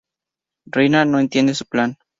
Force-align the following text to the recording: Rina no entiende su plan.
Rina 0.65 1.05
no 1.05 1.19
entiende 1.19 1.53
su 1.53 1.65
plan. 1.67 1.95